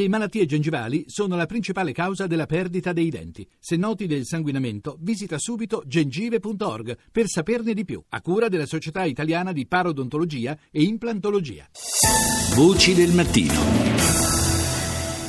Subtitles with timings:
[0.00, 3.46] Le malattie gengivali sono la principale causa della perdita dei denti.
[3.58, 9.04] Se noti del sanguinamento, visita subito gengive.org per saperne di più, a cura della Società
[9.04, 11.68] Italiana di Parodontologia e Implantologia.
[12.54, 13.52] Voci del mattino.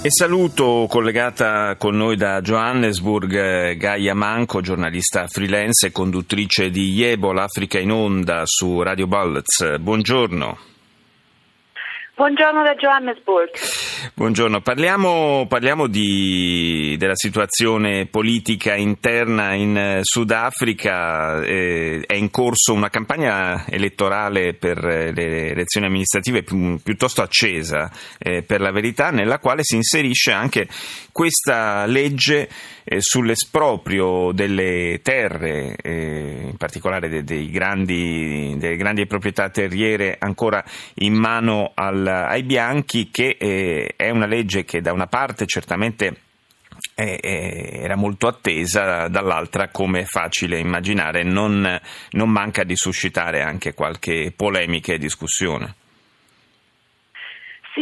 [0.00, 7.32] E saluto collegata con noi da Johannesburg Gaia Manco, giornalista freelance e conduttrice di Yebo,
[7.32, 9.80] l'Africa in onda su Radio Bullets.
[9.80, 10.71] Buongiorno.
[12.22, 13.50] Buongiorno da Johannesburg.
[14.14, 21.42] Buongiorno, parliamo, parliamo di, della situazione politica interna in Sudafrica.
[21.42, 28.44] Eh, è in corso una campagna elettorale per le elezioni amministrative pi, piuttosto accesa, eh,
[28.44, 30.68] per la verità, nella quale si inserisce anche
[31.10, 32.48] questa legge
[32.84, 40.64] eh, sull'esproprio delle terre, eh, in particolare dei, dei grandi, delle grandi proprietà terriere ancora
[40.94, 46.16] in mano al, ai bianchi, che eh, è una legge che da una parte certamente
[46.94, 54.32] era molto attesa, dall'altra, come è facile immaginare, non, non manca di suscitare anche qualche
[54.34, 55.74] polemica e discussione.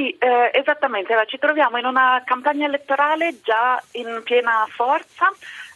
[0.00, 5.30] Sì, eh, esattamente, allora, ci troviamo in una campagna elettorale già in piena forza.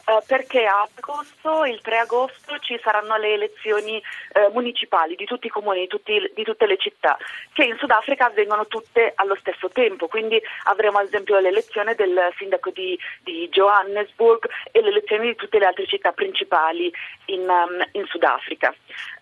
[0.07, 5.47] Eh, perché a agosto, il 3 agosto, ci saranno le elezioni eh, municipali di tutti
[5.47, 7.17] i comuni, di, tutti, di, tutte le città,
[7.53, 10.07] che in Sudafrica avvengono tutte allo stesso tempo.
[10.09, 15.67] Quindi avremo ad esempio l'elezione del sindaco di, di Johannesburg e l'elezione di tutte le
[15.67, 16.91] altre città principali
[17.27, 18.75] in, um, in Sudafrica.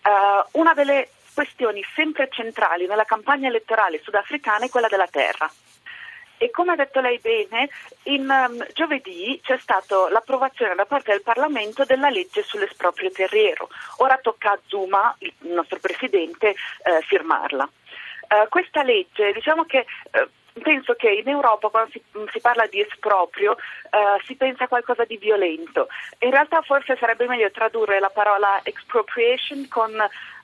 [0.03, 5.49] Uh, una delle questioni sempre centrali nella campagna elettorale sudafricana è quella della terra.
[6.37, 7.69] E come ha detto lei bene,
[8.03, 13.69] in um, giovedì c'è stata l'approvazione da parte del Parlamento della legge sull'esproprio terriero.
[13.97, 17.63] Ora tocca a Zuma, il nostro Presidente, eh, firmarla.
[17.63, 22.81] Uh, questa legge, diciamo che uh, penso che in Europa quando si, si parla di
[22.81, 25.87] esproprio uh, si pensa a qualcosa di violento.
[26.19, 29.91] In realtà forse sarebbe meglio tradurre la parola expropriation con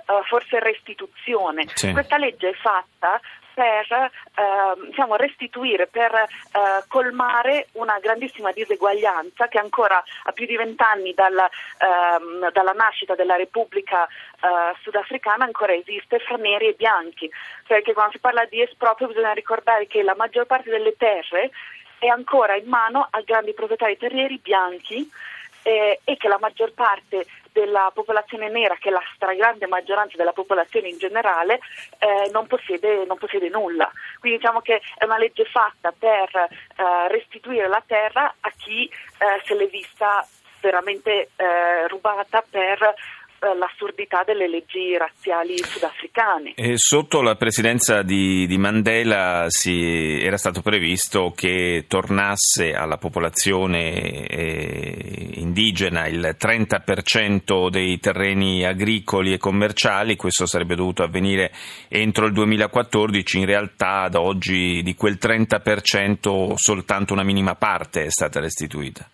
[0.09, 1.65] uh, forse restituzione.
[1.73, 1.91] Sì.
[1.91, 3.19] Questa legge è fatta
[3.59, 10.55] per uh, diciamo, restituire, per uh, colmare una grandissima diseguaglianza che ancora a più di
[10.55, 17.29] vent'anni dalla, uh, dalla, nascita della Repubblica eh, sudafricana ancora esiste fra neri e bianchi,
[17.67, 21.51] perché quando si parla di esproprio bisogna ricordare che la maggior parte delle terre
[21.99, 25.09] è ancora in mano a grandi proprietari terrieri bianchi
[25.63, 30.33] eh, e che la maggior parte della popolazione nera, che è la stragrande maggioranza della
[30.33, 31.59] popolazione in generale,
[31.97, 33.91] eh, non, possiede, non, possiede, nulla.
[34.19, 36.47] Quindi diciamo che è una legge fatta per eh,
[37.09, 40.25] restituire la terra a chi eh, se l'è vista
[40.61, 42.93] veramente eh, rubata per
[43.57, 46.53] l'assurdità delle leggi razziali sudafricane.
[46.55, 54.27] E sotto la presidenza di, di Mandela si, era stato previsto che tornasse alla popolazione
[54.27, 61.51] eh, indigena il 30% dei terreni agricoli e commerciali, questo sarebbe dovuto avvenire
[61.87, 68.09] entro il 2014, in realtà ad oggi di quel 30% soltanto una minima parte è
[68.09, 69.09] stata restituita.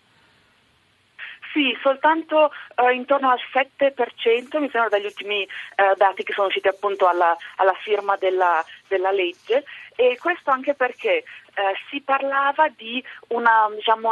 [1.56, 6.68] Sì, soltanto eh, intorno al 7%, mi sembra dagli ultimi eh, dati che sono usciti
[6.68, 9.64] appunto alla, alla firma della, della, legge
[9.96, 11.24] e questo anche perché
[11.56, 14.12] eh, si parlava di una, diciamo,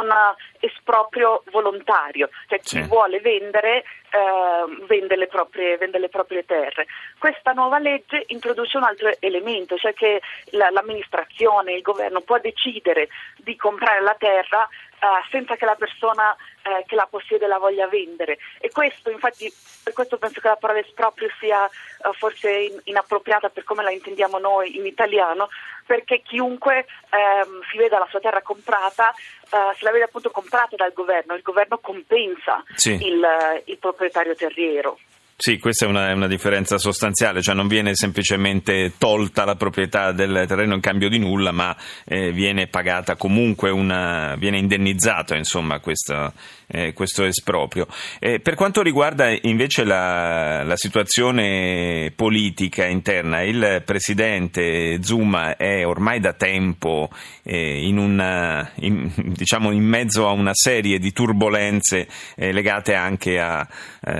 [0.60, 2.88] esproprio volontario, cioè chi sì.
[2.88, 3.84] vuole vendere
[4.14, 6.86] eh, vende le, proprie, vende, le proprie, terre.
[7.18, 13.08] Questa nuova legge introduce un altro elemento, cioè che la, l'amministrazione, il governo può decidere
[13.38, 14.68] di comprare la terra
[15.04, 18.38] Uh, senza che la persona uh, che la possiede la voglia vendere.
[18.58, 19.52] E questo, infatti,
[19.82, 23.90] per questo penso che la parola esproprio sia uh, forse in, inappropriata per come la
[23.90, 25.48] intendiamo noi in italiano,
[25.86, 29.14] perché chiunque um, si veda la sua terra comprata,
[29.48, 32.92] se la vede appunto comprata dal governo, il governo compensa sì.
[32.92, 33.24] il,
[33.66, 34.98] il proprietario terriero.
[35.36, 40.44] Sì, questa è una, una, differenza sostanziale, cioè non viene semplicemente tolta la proprietà del
[40.46, 46.32] terreno in cambio di nulla, ma eh, viene pagata comunque una, viene indennizzato insomma questo,
[46.68, 47.88] eh, questo esproprio.
[48.20, 56.20] Eh, per quanto riguarda invece la, la, situazione politica interna, il presidente Zuma è ormai
[56.20, 57.10] da tempo
[57.42, 62.06] eh, in, una, in, diciamo in mezzo a una serie di turbulenze
[62.36, 63.66] eh, legate anche a,
[64.00, 64.12] eh,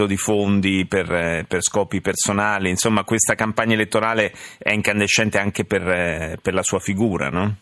[0.00, 2.70] all'utilizzo di fondi per, per, scopi personali.
[2.70, 7.56] Insomma, questa campagna elettorale è incandescente anche per, per la sua figura, no?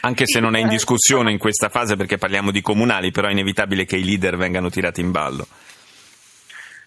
[0.00, 3.32] Anche se non è in discussione in questa fase perché parliamo di comunali, però è
[3.32, 5.46] inevitabile che i leader vengano tirati in ballo.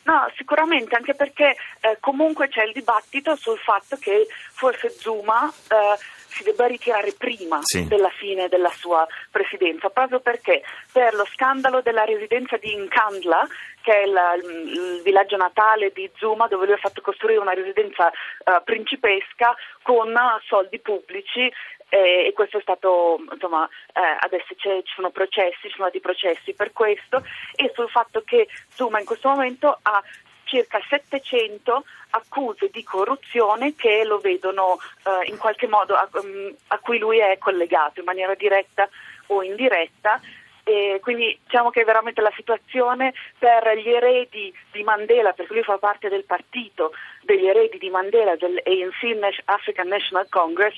[0.04, 5.98] No, sicuramente, anche perché eh, comunque c'è il dibattito sul fatto che forse Zuma eh,
[6.38, 7.88] si debba ritirare prima Sì.
[7.88, 13.48] della fine della sua presidenza, proprio perché per lo scandalo della residenza di Nkandla,
[13.81, 17.54] che è la- il, il villaggio natale di Zuma, dove lui ha fatto costruire una
[17.54, 20.13] residenza eh, principesca con
[20.48, 21.51] soldi pubblici
[21.89, 26.54] eh, e questo è stato, insomma, eh, adesso ci sono processi, ci sono dei processi
[26.54, 27.24] per questo
[27.56, 30.04] e sul fatto che Zuma in questo momento ha
[30.47, 36.79] circa 700 accuse di corruzione che lo vedono eh, in qualche modo a, mm, a
[36.79, 38.89] cui lui è collegato in maniera diretta
[39.27, 40.19] o indiretta.
[40.63, 45.77] E quindi diciamo che veramente la situazione per gli eredi di Mandela, perché lui fa
[45.77, 46.91] parte del partito
[47.21, 50.75] degli eredi di Mandela, del ANC Nas- African National Congress,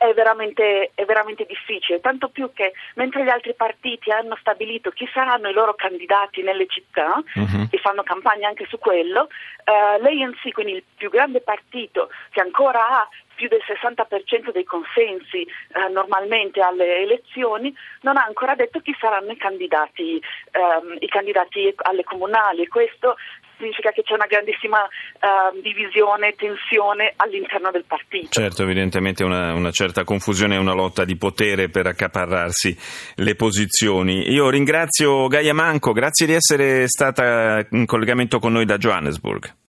[0.00, 5.06] è veramente, è veramente difficile, tanto più che mentre gli altri partiti hanno stabilito chi
[5.12, 7.68] saranno i loro candidati nelle città Mhm.
[7.70, 9.28] e fanno campagna anche su quello,
[9.62, 15.42] eh, l'ANC, quindi il più grande partito che ancora ha più del 60% dei consensi
[15.42, 20.18] eh, normalmente alle elezioni, non ha ancora detto chi saranno i candidati,
[20.52, 23.16] ehm, i candidati alle comunali e questo
[23.60, 28.40] significa che c'è una grandissima ehm, divisione, tensione all'interno del partito.
[28.40, 32.76] Certo, evidentemente una, una certa confusione e una lotta di potere per accaparrarsi
[33.16, 34.30] le posizioni.
[34.32, 39.58] Io ringrazio Gaia Manco, grazie di essere stata in collegamento con noi da Johannesburg.